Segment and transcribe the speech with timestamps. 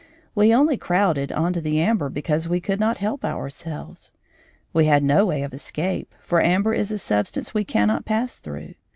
[0.33, 4.11] We only crowded on to the amber because we could not help ourselves;
[4.73, 8.73] we had no way of escape, for amber is a substance we cannot pass through.